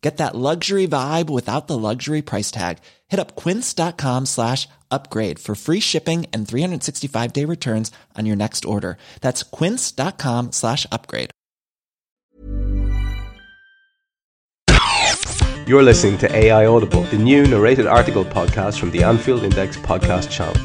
Get 0.00 0.16
that 0.16 0.34
luxury 0.34 0.88
vibe 0.88 1.28
without 1.28 1.66
the 1.66 1.76
luxury 1.76 2.22
price 2.22 2.50
tag. 2.50 2.78
Hit 3.08 3.20
up 3.20 3.36
quince.com 3.36 4.24
slash 4.26 4.66
upgrade 4.90 5.38
for 5.38 5.54
free 5.54 5.80
shipping 5.80 6.26
and 6.32 6.48
365 6.48 7.32
day 7.32 7.44
returns 7.44 7.92
on 8.16 8.24
your 8.26 8.36
next 8.36 8.64
order. 8.64 8.96
That's 9.20 9.42
quince.com 9.42 10.52
slash 10.52 10.86
upgrade. 10.90 11.30
You're 15.66 15.84
listening 15.84 16.18
to 16.18 16.34
AI 16.34 16.66
Audible, 16.66 17.02
the 17.04 17.18
new 17.18 17.46
narrated 17.46 17.86
article 17.86 18.24
podcast 18.24 18.80
from 18.80 18.90
the 18.90 19.04
Anfield 19.04 19.44
Index 19.44 19.76
podcast 19.76 20.28
channel. 20.28 20.56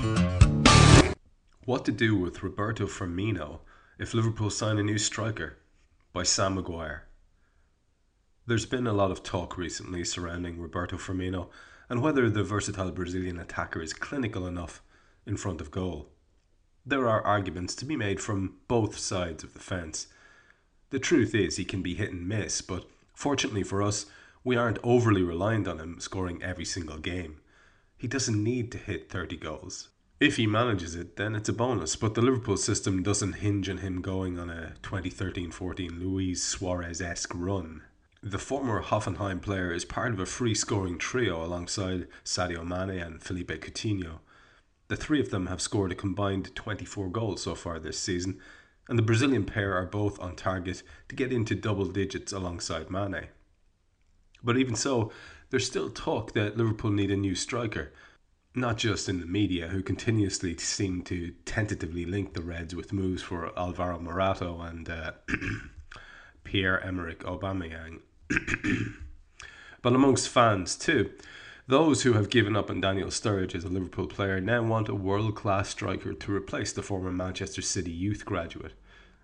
What 1.66 1.86
to 1.86 1.92
do 1.92 2.16
with 2.16 2.42
Roberto 2.42 2.88
Firmino 2.88 3.60
if 4.00 4.14
Liverpool 4.16 4.50
sign 4.50 4.80
a 4.80 4.84
new 4.84 4.98
striker? 4.98 5.58
By 6.14 6.24
Sam 6.24 6.56
Maguire. 6.56 7.04
There's 8.48 8.68
been 8.68 8.86
a 8.86 8.94
lot 8.94 9.10
of 9.10 9.24
talk 9.24 9.58
recently 9.58 10.04
surrounding 10.04 10.60
Roberto 10.60 10.98
Firmino 10.98 11.50
and 11.90 12.00
whether 12.00 12.30
the 12.30 12.44
versatile 12.44 12.92
Brazilian 12.92 13.40
attacker 13.40 13.82
is 13.82 13.92
clinical 13.92 14.46
enough 14.46 14.84
in 15.26 15.36
front 15.36 15.62
of 15.62 15.72
goal. 15.72 16.10
There 16.86 17.08
are 17.08 17.26
arguments 17.26 17.74
to 17.76 17.86
be 17.86 17.96
made 17.96 18.22
from 18.22 18.58
both 18.68 19.00
sides 19.00 19.44
of 19.44 19.56
the 19.56 19.60
fence. 19.60 20.06
The 20.92 21.00
truth 21.00 21.34
is, 21.34 21.58
he 21.58 21.66
can 21.66 21.82
be 21.82 21.96
hit 21.96 22.12
and 22.12 22.28
miss, 22.28 22.62
but 22.62 22.88
fortunately 23.16 23.64
for 23.64 23.82
us, 23.82 24.06
we 24.44 24.56
aren't 24.56 24.78
overly 24.84 25.24
reliant 25.24 25.68
on 25.68 25.80
him 25.80 26.00
scoring 26.00 26.44
every 26.44 26.66
single 26.66 27.00
game. 27.00 27.42
He 27.98 28.08
doesn't 28.08 28.44
need 28.44 28.72
to 28.74 28.78
hit 28.78 29.10
30 29.10 29.38
goals. 29.38 29.90
If 30.20 30.38
he 30.38 30.46
manages 30.46 30.94
it, 30.94 31.16
then 31.16 31.34
it's 31.34 31.50
a 31.50 31.54
bonus, 31.54 31.96
but 31.96 32.14
the 32.14 32.22
Liverpool 32.22 32.58
system 32.58 33.02
doesn't 33.02 33.38
hinge 33.38 33.68
on 33.70 33.80
him 33.80 34.04
going 34.04 34.38
on 34.38 34.52
a 34.52 34.76
2013 34.84 35.50
14 35.50 36.00
Luis 36.00 36.44
Suarez 36.44 37.02
esque 37.02 37.34
run. 37.34 37.82
The 38.28 38.40
former 38.40 38.82
Hoffenheim 38.82 39.40
player 39.40 39.72
is 39.72 39.86
part 39.86 40.12
of 40.12 40.20
a 40.20 40.26
free 40.26 40.56
scoring 40.56 40.98
trio 40.98 41.46
alongside 41.46 42.08
Sadio 42.24 42.66
Mane 42.66 43.00
and 43.00 43.22
Philippe 43.22 43.60
Coutinho. 43.60 44.18
The 44.88 44.96
three 44.96 45.20
of 45.20 45.30
them 45.30 45.46
have 45.46 45.62
scored 45.62 45.92
a 45.92 45.96
combined 45.96 46.56
24 46.56 47.10
goals 47.10 47.44
so 47.44 47.54
far 47.54 47.78
this 47.78 48.00
season, 48.00 48.40
and 48.90 48.98
the 48.98 49.04
Brazilian 49.04 49.46
pair 49.46 49.76
are 49.76 49.86
both 49.86 50.20
on 50.20 50.36
target 50.36 50.82
to 51.08 51.16
get 51.16 51.32
into 51.32 51.54
double 51.54 51.86
digits 51.86 52.34
alongside 52.34 52.90
Mane. 52.90 53.28
But 54.44 54.58
even 54.58 54.74
so, 54.74 55.12
there's 55.52 55.68
still 55.68 55.92
talk 55.92 56.32
that 56.32 56.58
Liverpool 56.58 56.90
need 56.90 57.12
a 57.12 57.16
new 57.16 57.36
striker. 57.36 57.94
Not 58.56 58.80
just 58.80 59.08
in 59.08 59.20
the 59.20 59.28
media, 59.28 59.68
who 59.68 59.84
continuously 59.84 60.58
seem 60.58 61.04
to 61.04 61.36
tentatively 61.46 62.06
link 62.06 62.34
the 62.34 62.42
Reds 62.42 62.74
with 62.74 62.92
moves 62.92 63.22
for 63.22 63.56
Alvaro 63.56 64.00
Morata 64.00 64.52
and 64.52 64.90
uh, 64.90 65.12
Pierre 66.44 66.84
Emerick 66.84 67.20
Aubameyang. 67.20 68.00
but 69.82 69.94
amongst 69.94 70.30
fans 70.30 70.76
too, 70.76 71.12
those 71.68 72.04
who 72.04 72.14
have 72.14 72.30
given 72.30 72.56
up 72.56 72.70
on 72.70 72.82
Daniel 72.82 73.10
Sturridge 73.10 73.56
as 73.56 73.64
a 73.64 73.70
Liverpool 73.70 74.08
player 74.08 74.40
now 74.40 74.62
want 74.62 74.90
a 74.90 74.96
world 74.96 75.36
class 75.36 75.70
striker 75.70 76.14
to 76.14 76.36
replace 76.36 76.74
the 76.74 76.84
former 76.84 77.12
Manchester 77.12 77.62
City 77.62 77.92
youth 77.92 78.26
graduate. 78.26 78.74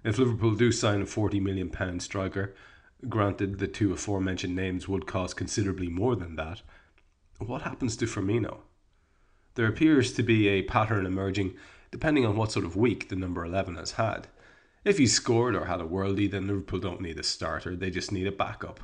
If 0.04 0.18
Liverpool 0.18 0.56
do 0.56 0.72
sign 0.72 1.02
a 1.02 1.06
£40 1.06 1.42
million 1.42 2.00
striker, 2.00 2.56
Granted, 3.10 3.58
the 3.58 3.68
two 3.68 3.92
aforementioned 3.94 4.56
names 4.56 4.88
would 4.88 5.08
cost 5.08 5.36
considerably 5.36 5.90
more 5.90 6.16
than 6.16 6.36
that. 6.36 6.62
What 7.40 7.64
happens 7.64 7.98
to 7.98 8.06
Firmino? 8.06 8.60
There 9.56 9.66
appears 9.66 10.14
to 10.14 10.24
be 10.24 10.48
a 10.48 10.62
pattern 10.62 11.06
emerging 11.06 11.56
depending 11.90 12.26
on 12.26 12.38
what 12.38 12.52
sort 12.52 12.64
of 12.64 12.78
week 12.78 13.10
the 13.10 13.16
number 13.16 13.44
11 13.44 13.76
has 13.76 13.94
had. 13.94 14.28
If 14.86 14.98
he's 14.98 15.14
scored 15.14 15.56
or 15.56 15.66
had 15.66 15.82
a 15.82 15.86
worldie, 15.86 16.30
then 16.30 16.48
Liverpool 16.48 16.80
don't 16.80 17.02
need 17.02 17.20
a 17.20 17.24
starter, 17.24 17.76
they 17.76 17.90
just 17.90 18.12
need 18.12 18.28
a 18.28 18.32
backup. 18.32 18.80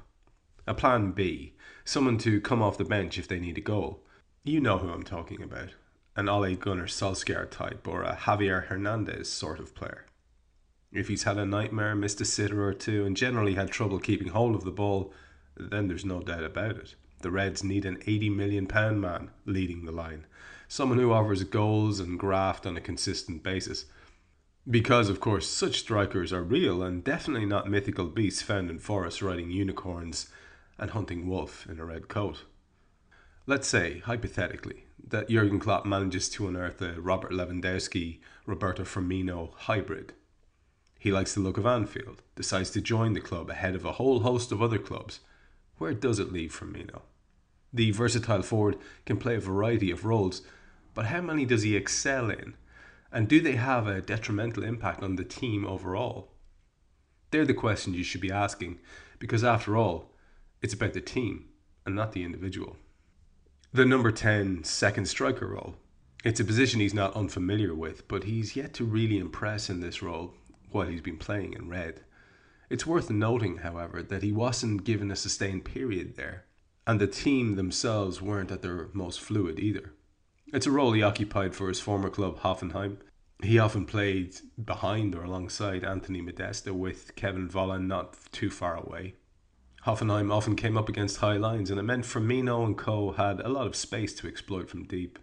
A 0.69 0.73
plan 0.73 1.11
B, 1.11 1.53
someone 1.85 2.17
to 2.17 2.41
come 2.41 2.61
off 2.61 2.77
the 2.77 2.83
bench 2.83 3.17
if 3.17 3.25
they 3.25 3.39
need 3.39 3.57
a 3.57 3.61
goal. 3.61 4.03
You 4.43 4.59
know 4.59 4.77
who 4.77 4.89
I'm 4.89 5.03
talking 5.03 5.41
about. 5.41 5.69
An 6.17 6.27
Ole 6.27 6.55
Gunnar 6.55 6.87
Solskjaer 6.87 7.49
type 7.49 7.87
or 7.87 8.03
a 8.03 8.17
Javier 8.17 8.65
Hernandez 8.65 9.31
sort 9.31 9.61
of 9.61 9.73
player. 9.73 10.07
If 10.91 11.07
he's 11.07 11.23
had 11.23 11.37
a 11.37 11.45
nightmare, 11.45 11.95
missed 11.95 12.19
a 12.19 12.25
sitter 12.25 12.67
or 12.67 12.73
two, 12.73 13.05
and 13.05 13.15
generally 13.15 13.53
had 13.53 13.71
trouble 13.71 13.97
keeping 13.99 14.27
hold 14.27 14.55
of 14.55 14.65
the 14.65 14.71
ball, 14.71 15.13
then 15.55 15.87
there's 15.87 16.03
no 16.03 16.19
doubt 16.19 16.43
about 16.43 16.75
it. 16.75 16.95
The 17.21 17.31
Reds 17.31 17.63
need 17.63 17.85
an 17.85 17.97
£80 17.99 18.35
million 18.35 18.67
man 18.99 19.31
leading 19.45 19.85
the 19.85 19.93
line, 19.93 20.25
someone 20.67 20.99
who 20.99 21.13
offers 21.13 21.45
goals 21.45 22.01
and 22.01 22.19
graft 22.19 22.65
on 22.65 22.75
a 22.75 22.81
consistent 22.81 23.41
basis. 23.41 23.85
Because, 24.69 25.07
of 25.07 25.21
course, 25.21 25.47
such 25.47 25.79
strikers 25.79 26.33
are 26.33 26.43
real 26.43 26.83
and 26.83 27.05
definitely 27.05 27.45
not 27.45 27.69
mythical 27.69 28.07
beasts 28.07 28.41
found 28.41 28.69
in 28.69 28.79
forests 28.79 29.21
riding 29.21 29.49
unicorns 29.49 30.27
and 30.77 30.91
hunting 30.91 31.27
wolf 31.27 31.65
in 31.69 31.79
a 31.79 31.85
red 31.85 32.07
coat. 32.07 32.43
Let's 33.45 33.67
say, 33.67 33.99
hypothetically, 33.99 34.85
that 35.07 35.29
Jurgen 35.29 35.59
Klopp 35.59 35.85
manages 35.85 36.29
to 36.29 36.47
unearth 36.47 36.81
a 36.81 36.99
Robert 36.99 37.31
Lewandowski 37.31 38.19
Roberto 38.45 38.83
Firmino 38.83 39.53
hybrid 39.55 40.13
he 40.99 41.11
likes 41.11 41.33
the 41.33 41.39
look 41.39 41.57
of 41.57 41.65
Anfield, 41.65 42.21
decides 42.35 42.71
to 42.71 42.81
join 42.81 43.13
the 43.13 43.21
club 43.21 43.49
ahead 43.49 43.75
of 43.75 43.85
a 43.85 43.93
whole 43.93 44.21
host 44.21 44.51
of 44.51 44.61
other 44.61 44.79
clubs. 44.79 45.19
Where 45.77 45.93
does 45.93 46.19
it 46.19 46.33
leave 46.33 46.51
Firmino? 46.51 47.01
The 47.71 47.91
versatile 47.91 48.41
forward 48.41 48.77
can 49.05 49.17
play 49.17 49.35
a 49.35 49.39
variety 49.39 49.91
of 49.91 50.05
roles, 50.05 50.41
but 50.93 51.05
how 51.05 51.21
many 51.21 51.45
does 51.45 51.61
he 51.61 51.75
excel 51.75 52.29
in? 52.29 52.55
And 53.11 53.27
do 53.27 53.39
they 53.39 53.55
have 53.55 53.87
a 53.87 54.01
detrimental 54.01 54.63
impact 54.63 55.03
on 55.03 55.15
the 55.15 55.23
team 55.23 55.65
overall? 55.65 56.31
They're 57.31 57.45
the 57.45 57.53
questions 57.53 57.95
you 57.95 58.03
should 58.03 58.21
be 58.21 58.31
asking, 58.31 58.79
because 59.19 59.43
after 59.43 59.77
all, 59.77 60.11
it's 60.67 60.73
about 60.73 60.91
the 60.91 60.99
team 60.99 61.45
and 61.85 61.95
not 61.95 62.11
the 62.11 62.25
individual. 62.25 62.75
The 63.71 63.85
number 63.85 64.11
10 64.11 64.65
second 64.65 65.05
striker 65.07 65.47
role. 65.47 65.77
It's 66.25 66.41
a 66.41 66.43
position 66.43 66.81
he's 66.81 66.93
not 66.93 67.15
unfamiliar 67.15 67.73
with, 67.73 68.05
but 68.09 68.25
he's 68.25 68.57
yet 68.57 68.73
to 68.73 68.83
really 68.83 69.17
impress 69.17 69.69
in 69.69 69.79
this 69.79 70.01
role, 70.01 70.33
while 70.69 70.87
he's 70.87 70.99
been 70.99 71.15
playing 71.15 71.53
in 71.53 71.69
red. 71.69 72.01
It's 72.69 72.85
worth 72.85 73.09
noting, 73.09 73.59
however, 73.59 74.03
that 74.03 74.23
he 74.23 74.33
wasn't 74.33 74.83
given 74.83 75.09
a 75.09 75.15
sustained 75.15 75.63
period 75.63 76.17
there, 76.17 76.43
and 76.85 76.99
the 76.99 77.07
team 77.07 77.55
themselves 77.55 78.21
weren't 78.21 78.51
at 78.51 78.61
their 78.61 78.89
most 78.91 79.21
fluid 79.21 79.59
either. 79.59 79.93
It's 80.47 80.67
a 80.67 80.71
role 80.71 80.91
he 80.91 81.01
occupied 81.01 81.55
for 81.55 81.69
his 81.69 81.79
former 81.79 82.09
club 82.09 82.39
Hoffenheim. 82.39 82.97
He 83.41 83.57
often 83.57 83.85
played 83.85 84.35
behind 84.61 85.15
or 85.15 85.23
alongside 85.23 85.85
Anthony 85.85 86.19
Modeste 86.19 86.71
with 86.71 87.15
Kevin 87.15 87.47
Volland 87.47 87.87
not 87.87 88.17
too 88.33 88.49
far 88.49 88.75
away. 88.75 89.13
Hoffenheim 89.87 90.33
often 90.33 90.57
came 90.57 90.77
up 90.77 90.89
against 90.89 91.19
high 91.19 91.37
lines, 91.37 91.71
and 91.71 91.79
it 91.79 91.83
meant 91.83 92.03
Firmino 92.03 92.65
and 92.65 92.77
co 92.77 93.13
had 93.13 93.39
a 93.39 93.47
lot 93.47 93.67
of 93.67 93.73
space 93.73 94.13
to 94.15 94.27
exploit 94.27 94.69
from 94.69 94.83
deep. 94.83 95.17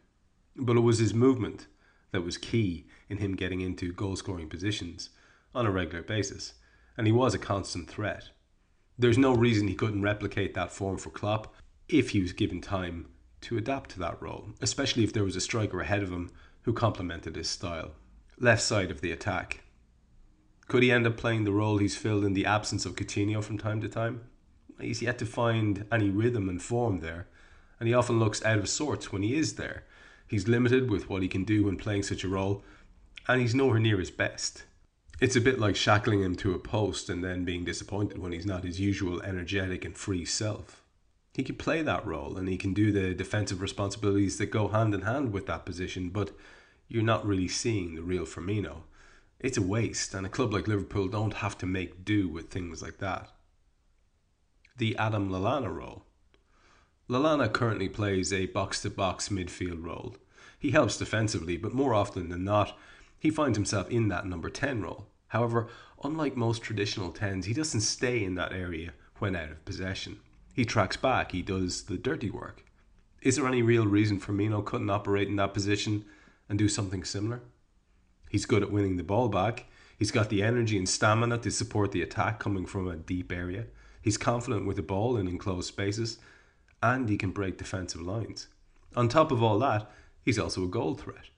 But 0.56 0.78
it 0.78 0.81
was 0.81 1.00
his 1.00 1.12
movement 1.12 1.66
that 2.12 2.25
was 2.25 2.38
key 2.38 2.87
in 3.11 3.19
him 3.19 3.37
getting 3.37 3.61
into 3.61 3.93
goal 3.93 4.16
scoring 4.16 4.49
positions 4.49 5.11
on 5.55 5.66
a 5.66 5.70
regular 5.70 6.02
basis, 6.02 6.55
and 6.96 7.06
he 7.06 7.12
was 7.12 7.34
a 7.34 7.38
constant 7.38 7.90
threat. 7.90 8.31
There's 8.99 9.19
no 9.19 9.34
reason 9.34 9.69
he 9.69 9.75
couldn't 9.75 10.00
replicate 10.00 10.55
that 10.55 10.72
form 10.72 10.96
for 10.96 11.10
Klopp 11.10 11.55
if 11.90 12.10
he 12.10 12.22
was 12.22 12.32
given 12.32 12.62
time 12.62 13.10
to 13.43 13.58
adapt 13.58 13.90
to 13.90 13.99
that 13.99 14.22
role, 14.22 14.55
especially 14.62 15.05
if 15.05 15.12
there 15.12 15.25
was 15.25 15.37
a 15.37 15.43
striker 15.43 15.82
ahead 15.82 16.02
of 16.02 16.10
him 16.10 16.31
who 16.62 16.72
complemented 16.72 17.37
his 17.37 17.50
style. 17.50 17.90
Left 18.38 18.62
side 18.62 18.90
of 18.90 19.02
the 19.02 19.12
attack. 19.12 19.62
Could 20.69 20.82
he 20.82 20.90
end 20.90 21.06
up 21.06 21.19
playing 21.19 21.44
the 21.44 21.52
role 21.52 21.76
he's 21.76 21.99
filled 21.99 22.25
in 22.25 22.32
the 22.32 22.46
absence 22.46 22.87
of 22.87 22.96
Coutinho 22.96 23.44
from 23.44 23.58
time 23.58 23.82
to 23.82 23.88
time? 23.90 24.22
He's 24.80 25.02
yet 25.02 25.18
to 25.18 25.26
find 25.26 25.86
any 25.90 26.10
rhythm 26.10 26.48
and 26.48 26.60
form 26.60 27.00
there, 27.00 27.28
and 27.78 27.88
he 27.88 27.94
often 27.94 28.18
looks 28.18 28.44
out 28.44 28.58
of 28.58 28.68
sorts 28.68 29.12
when 29.12 29.22
he 29.22 29.36
is 29.36 29.54
there. 29.54 29.84
He's 30.26 30.48
limited 30.48 30.90
with 30.90 31.08
what 31.08 31.22
he 31.22 31.28
can 31.28 31.44
do 31.44 31.64
when 31.64 31.76
playing 31.76 32.04
such 32.04 32.24
a 32.24 32.28
role, 32.28 32.64
and 33.28 33.40
he's 33.40 33.54
nowhere 33.54 33.78
near 33.78 33.98
his 33.98 34.10
best. 34.10 34.64
It's 35.20 35.36
a 35.36 35.40
bit 35.40 35.60
like 35.60 35.76
shackling 35.76 36.22
him 36.22 36.34
to 36.36 36.54
a 36.54 36.58
post 36.58 37.08
and 37.08 37.22
then 37.22 37.44
being 37.44 37.64
disappointed 37.64 38.18
when 38.18 38.32
he's 38.32 38.46
not 38.46 38.64
his 38.64 38.80
usual 38.80 39.22
energetic 39.22 39.84
and 39.84 39.96
free 39.96 40.24
self. 40.24 40.82
He 41.34 41.42
can 41.42 41.56
play 41.56 41.82
that 41.82 42.06
role 42.06 42.36
and 42.36 42.48
he 42.48 42.56
can 42.56 42.74
do 42.74 42.92
the 42.92 43.14
defensive 43.14 43.60
responsibilities 43.60 44.38
that 44.38 44.46
go 44.46 44.68
hand 44.68 44.94
in 44.94 45.02
hand 45.02 45.32
with 45.32 45.46
that 45.46 45.64
position, 45.64 46.10
but 46.10 46.32
you're 46.88 47.02
not 47.02 47.26
really 47.26 47.48
seeing 47.48 47.94
the 47.94 48.02
real 48.02 48.24
Firmino. 48.24 48.82
It's 49.40 49.58
a 49.58 49.62
waste, 49.62 50.14
and 50.14 50.24
a 50.24 50.30
club 50.30 50.52
like 50.52 50.68
Liverpool 50.68 51.08
don't 51.08 51.34
have 51.34 51.58
to 51.58 51.66
make 51.66 52.04
do 52.04 52.28
with 52.28 52.50
things 52.50 52.82
like 52.82 52.98
that. 52.98 53.30
The 54.76 54.96
Adam 54.96 55.30
Lallana 55.30 55.72
role. 55.72 56.02
Lallana 57.08 57.52
currently 57.52 57.88
plays 57.88 58.32
a 58.32 58.46
box 58.46 58.82
to 58.82 58.90
box 58.90 59.28
midfield 59.28 59.84
role. 59.84 60.16
He 60.58 60.72
helps 60.72 60.98
defensively, 60.98 61.56
but 61.56 61.72
more 61.72 61.94
often 61.94 62.28
than 62.28 62.42
not, 62.42 62.76
he 63.20 63.30
finds 63.30 63.56
himself 63.56 63.88
in 63.88 64.08
that 64.08 64.26
number 64.26 64.50
10 64.50 64.82
role. 64.82 65.06
However, 65.28 65.68
unlike 66.02 66.36
most 66.36 66.60
traditional 66.62 67.12
10s, 67.12 67.44
he 67.44 67.54
doesn't 67.54 67.82
stay 67.82 68.24
in 68.24 68.34
that 68.34 68.52
area 68.52 68.94
when 69.20 69.36
out 69.36 69.52
of 69.52 69.64
possession. 69.64 70.18
He 70.54 70.64
tracks 70.64 70.96
back, 70.96 71.30
he 71.30 71.42
does 71.42 71.84
the 71.84 71.96
dirty 71.96 72.30
work. 72.30 72.64
Is 73.22 73.36
there 73.36 73.46
any 73.46 73.62
real 73.62 73.86
reason 73.86 74.18
Firmino 74.18 74.64
couldn't 74.64 74.90
operate 74.90 75.28
in 75.28 75.36
that 75.36 75.54
position 75.54 76.04
and 76.48 76.58
do 76.58 76.68
something 76.68 77.04
similar? 77.04 77.42
He's 78.28 78.44
good 78.44 78.64
at 78.64 78.72
winning 78.72 78.96
the 78.96 79.04
ball 79.04 79.28
back. 79.28 79.66
He's 79.96 80.11
got 80.11 80.29
the 80.29 80.43
energy 80.43 80.76
and 80.76 80.88
stamina 80.88 81.38
to 81.38 81.50
support 81.50 81.93
the 81.93 82.02
attack 82.02 82.38
coming 82.38 82.67
from 82.67 82.88
a 82.88 82.96
deep 82.96 83.32
area. 83.32 83.67
He's 84.02 84.17
confident 84.19 84.67
with 84.67 84.76
the 84.76 84.82
ball 84.82 85.17
in 85.17 85.29
enclosed 85.29 85.69
spaces, 85.69 86.19
and 86.82 87.08
he 87.08 87.17
can 87.17 87.31
break 87.31 87.58
defensive 87.58 88.02
lines. 88.02 88.49
On 88.96 89.08
top 89.08 89.32
of 89.32 89.43
all 89.43 89.58
that, 89.61 89.91
he's 90.23 90.38
also 90.38 90.64
a 90.64 90.69
goal 90.69 90.94
threat. 90.94 91.31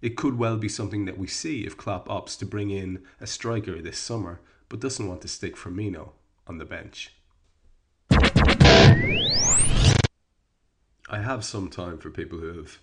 It 0.00 0.16
could 0.16 0.36
well 0.36 0.56
be 0.56 0.68
something 0.68 1.04
that 1.04 1.16
we 1.16 1.28
see 1.28 1.64
if 1.64 1.76
Klopp 1.76 2.08
opts 2.08 2.36
to 2.38 2.46
bring 2.46 2.70
in 2.70 3.04
a 3.20 3.26
striker 3.26 3.80
this 3.80 3.98
summer, 3.98 4.40
but 4.68 4.80
doesn't 4.80 5.06
want 5.06 5.20
to 5.22 5.28
stick 5.28 5.56
Firmino 5.56 6.10
on 6.46 6.58
the 6.58 6.64
bench. 6.64 7.14
I 11.08 11.18
have 11.20 11.44
some 11.44 11.68
time 11.68 11.98
for 11.98 12.10
people 12.10 12.38
who 12.38 12.56
have, 12.56 12.78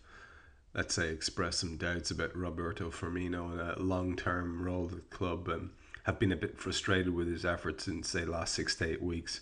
let's 0.74 0.95
say, 0.95 1.10
expressed 1.10 1.60
some 1.60 1.77
doubts 1.77 2.12
about 2.12 2.36
Roberto 2.36 2.89
Firmino 2.89 3.51
and 3.51 3.60
a 3.60 3.81
long 3.81 4.16
term 4.16 4.62
role 4.62 4.86
at 4.86 4.92
the 4.92 5.16
club 5.16 5.48
and 5.48 5.69
have 6.04 6.19
been 6.19 6.31
a 6.31 6.38
bit 6.38 6.57
frustrated 6.57 7.13
with 7.13 7.27
his 7.27 7.45
efforts 7.45 7.88
in, 7.88 8.04
say, 8.04 8.25
last 8.25 8.54
six 8.54 8.75
to 8.75 8.89
eight 8.89 9.01
weeks. 9.01 9.42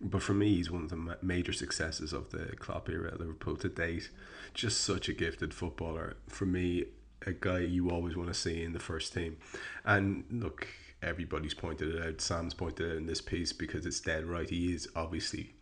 But 0.00 0.22
for 0.22 0.32
me, 0.32 0.54
he's 0.54 0.70
one 0.70 0.84
of 0.84 0.90
the 0.90 1.16
major 1.20 1.52
successes 1.52 2.12
of 2.12 2.30
the 2.30 2.56
Klopp 2.56 2.88
era 2.88 3.12
at 3.12 3.20
Liverpool 3.20 3.56
to 3.56 3.68
date. 3.68 4.10
Just 4.54 4.80
such 4.80 5.08
a 5.08 5.12
gifted 5.12 5.52
footballer. 5.52 6.16
For 6.26 6.46
me, 6.46 6.86
a 7.26 7.32
guy 7.32 7.60
you 7.60 7.90
always 7.90 8.16
want 8.16 8.28
to 8.28 8.34
see 8.34 8.62
in 8.62 8.72
the 8.72 8.78
first 8.78 9.12
team. 9.12 9.36
And 9.84 10.24
look, 10.30 10.66
everybody's 11.02 11.54
pointed 11.54 11.94
it 11.94 12.02
out. 12.02 12.20
Sam's 12.22 12.54
pointed 12.54 12.86
it 12.86 12.90
out 12.92 12.96
in 12.96 13.06
this 13.06 13.20
piece 13.20 13.52
because 13.52 13.84
it's 13.84 14.00
dead 14.00 14.24
right. 14.24 14.48
He 14.48 14.72
is 14.72 14.88
obviously 14.96 15.52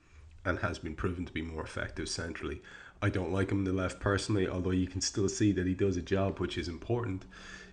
and 0.44 0.60
has 0.60 0.78
been 0.78 0.94
proven 0.94 1.26
to 1.26 1.32
be 1.32 1.42
more 1.42 1.62
effective 1.62 2.08
centrally. 2.08 2.62
I 3.00 3.10
don't 3.10 3.32
like 3.32 3.50
him 3.50 3.58
in 3.58 3.64
the 3.64 3.72
left 3.72 4.00
personally, 4.00 4.48
although 4.48 4.70
you 4.70 4.86
can 4.86 5.00
still 5.00 5.28
see 5.28 5.52
that 5.52 5.66
he 5.66 5.74
does 5.74 5.96
a 5.96 6.02
job 6.02 6.40
which 6.40 6.58
is 6.58 6.68
important. 6.68 7.24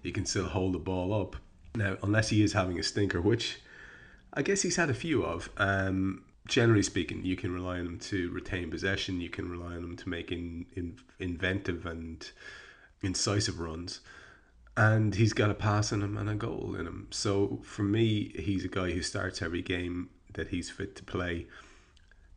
He 0.03 0.11
can 0.11 0.25
still 0.25 0.45
hold 0.45 0.73
the 0.73 0.79
ball 0.79 1.13
up. 1.19 1.35
Now, 1.75 1.97
unless 2.03 2.29
he 2.29 2.43
is 2.43 2.53
having 2.53 2.79
a 2.79 2.83
stinker, 2.83 3.19
which 3.19 3.59
I 4.33 4.41
guess 4.41 4.61
he's 4.61 4.75
had 4.75 4.89
a 4.89 4.93
few 4.93 5.23
of, 5.23 5.49
um, 5.57 6.23
generally 6.47 6.83
speaking, 6.83 7.25
you 7.25 7.35
can 7.35 7.53
rely 7.53 7.79
on 7.79 7.87
him 7.87 7.99
to 7.99 8.29
retain 8.31 8.69
possession. 8.69 9.19
You 9.19 9.29
can 9.29 9.49
rely 9.49 9.75
on 9.75 9.83
him 9.83 9.97
to 9.97 10.09
make 10.09 10.31
in, 10.31 10.67
in, 10.75 10.97
inventive 11.19 11.85
and 11.85 12.29
incisive 13.01 13.59
runs. 13.59 14.01
And 14.77 15.15
he's 15.15 15.33
got 15.33 15.49
a 15.49 15.55
pass 15.55 15.91
in 15.91 16.01
him 16.01 16.17
and 16.17 16.29
a 16.29 16.35
goal 16.35 16.75
in 16.77 16.85
him. 16.85 17.07
So 17.11 17.61
for 17.63 17.83
me, 17.83 18.33
he's 18.35 18.65
a 18.65 18.69
guy 18.69 18.91
who 18.91 19.01
starts 19.01 19.41
every 19.41 19.61
game 19.61 20.09
that 20.33 20.49
he's 20.49 20.69
fit 20.69 20.95
to 20.97 21.03
play 21.03 21.47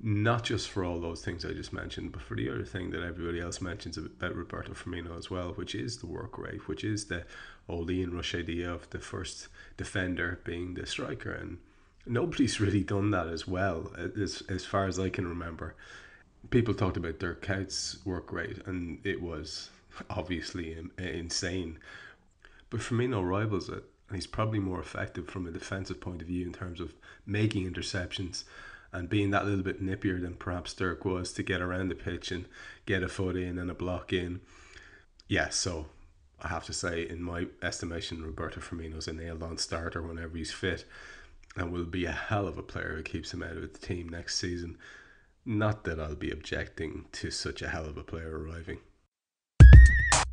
not 0.01 0.45
just 0.45 0.69
for 0.69 0.85
all 0.85 1.01
those 1.01 1.25
things 1.25 1.45
I 1.45 1.53
just 1.53 1.73
mentioned, 1.73 2.13
but 2.13 2.23
for 2.23 2.37
the 2.37 2.49
other 2.51 2.65
thing 2.65 2.91
that 2.91 3.03
everybody 3.03 3.41
else 3.41 3.61
mentions 3.61 3.97
about 3.97 4.37
Roberto 4.37 4.73
Firmino 4.73 5.19
as 5.19 5.29
well, 5.29 5.53
which 5.53 5.75
is 5.75 5.99
the 5.99 6.07
work 6.07 6.39
rate, 6.39 6.69
which 6.69 6.85
is 6.85 7.07
the 7.07 7.25
old 7.69 7.91
Ian 7.91 8.15
Rush 8.15 8.35
idea 8.35 8.73
of 8.73 8.89
the 8.91 9.01
first 9.01 9.49
defender 9.77 10.41
being 10.45 10.75
the 10.75 10.87
striker. 10.87 11.33
And 11.33 11.59
nobody's 12.07 12.61
really 12.61 12.85
done 12.85 13.11
that 13.11 13.27
as 13.27 13.49
well, 13.49 13.93
as, 13.97 14.43
as 14.49 14.65
far 14.65 14.87
as 14.87 15.01
I 15.01 15.09
can 15.09 15.27
remember. 15.27 15.75
People 16.51 16.75
talked 16.75 16.97
about 16.97 17.19
Dirk 17.19 17.43
Kuyt's 17.43 17.99
work 18.05 18.33
rate, 18.33 18.63
and 18.67 19.01
it 19.05 19.21
was 19.21 19.71
obviously 20.09 20.77
insane. 20.97 21.79
But 22.71 22.81
Firmino 22.81 23.29
rivals 23.29 23.69
it, 23.69 23.83
and 24.09 24.17
he's 24.17 24.29
probably 24.29 24.61
more 24.61 24.81
effective 24.81 25.27
from 25.27 25.49
a 25.49 25.51
defensive 25.51 26.01
point 26.01 26.23
of 26.23 26.29
view 26.29 26.47
in 26.47 26.53
terms 26.53 26.81
of 26.81 26.95
making 27.27 27.69
interceptions 27.69 28.45
and 28.93 29.09
being 29.09 29.31
that 29.31 29.45
little 29.45 29.63
bit 29.63 29.83
nippier 29.83 30.21
than 30.21 30.35
perhaps 30.35 30.73
Dirk 30.75 31.05
was 31.05 31.33
to 31.33 31.43
get 31.43 31.61
around 31.61 31.89
the 31.89 31.95
pitch 31.95 32.31
and 32.31 32.47
get 32.87 33.03
a 33.03 33.09
foot 33.09 33.37
in 33.37 33.59
and 33.59 33.71
a 33.71 33.75
block 33.75 34.13
in. 34.13 34.41
Yeah, 35.29 35.51
so 35.51 35.87
I 36.41 36.49
have 36.49 36.65
to 36.67 36.73
say, 36.73 37.07
in 37.07 37.23
my 37.23 37.49
estimation, 37.63 38.23
Roberto 38.23 38.61
Firmino's 38.61 39.09
a 39.09 39.13
nailed 39.13 39.43
on 39.43 39.59
starter 39.59 40.01
whenever 40.01 40.37
he's 40.37 40.53
fit 40.53 40.85
and 41.57 41.73
will 41.73 41.85
be 41.85 42.05
a 42.05 42.13
hell 42.13 42.47
of 42.47 42.57
a 42.57 42.63
player 42.63 42.97
who 42.97 43.03
keeps 43.03 43.35
him 43.35 43.43
out 43.43 43.57
of 43.57 43.73
the 43.73 43.79
team 43.79 44.09
next 44.09 44.37
season. 44.37 44.79
Not 45.45 45.85
that 45.85 45.99
I'll 45.99 46.15
be 46.15 46.31
objecting 46.31 47.07
to 47.13 47.31
such 47.31 47.63
a 47.63 47.69
hell 47.69 47.87
of 47.87 47.97
a 47.97 48.05
player 48.05 48.39
arriving. 48.39 48.79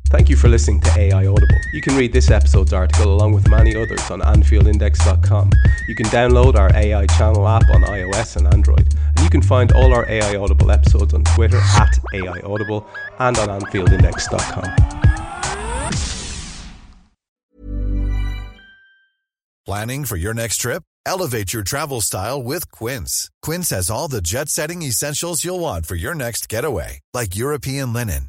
Thank 0.08 0.28
you 0.28 0.36
for 0.36 0.48
listening 0.48 0.80
to 0.82 0.98
AI 0.98 1.26
Audible. 1.26 1.58
You 1.72 1.80
can 1.80 1.96
read 1.96 2.12
this 2.12 2.30
episode's 2.30 2.72
article 2.72 3.12
along 3.12 3.32
with 3.32 3.48
many 3.48 3.74
others 3.74 4.08
on 4.08 4.20
AnfieldIndex.com. 4.20 5.50
You 5.88 5.94
can 5.96 6.06
download 6.06 6.54
our 6.54 6.72
AI 6.76 7.06
channel 7.06 7.46
app 7.48 7.68
on 7.74 7.82
iOS 7.82 8.36
and 8.36 8.46
Android. 8.46 8.94
And 9.16 9.20
you 9.20 9.30
can 9.30 9.42
find 9.42 9.72
all 9.72 9.92
our 9.92 10.08
AI 10.08 10.36
Audible 10.36 10.70
episodes 10.70 11.12
on 11.12 11.24
Twitter 11.24 11.58
at 11.58 11.98
AI 12.14 12.40
Audible 12.44 12.86
and 13.18 13.36
on 13.36 13.60
AnfieldIndex.com. 13.60 14.76
Planning 19.66 20.04
for 20.04 20.16
your 20.16 20.34
next 20.34 20.58
trip? 20.58 20.84
Elevate 21.04 21.52
your 21.52 21.64
travel 21.64 22.00
style 22.00 22.40
with 22.40 22.70
Quince. 22.70 23.28
Quince 23.42 23.70
has 23.70 23.90
all 23.90 24.06
the 24.06 24.22
jet 24.22 24.48
setting 24.48 24.82
essentials 24.82 25.44
you'll 25.44 25.58
want 25.58 25.84
for 25.84 25.96
your 25.96 26.14
next 26.14 26.48
getaway, 26.48 27.00
like 27.12 27.34
European 27.34 27.92
linen 27.92 28.28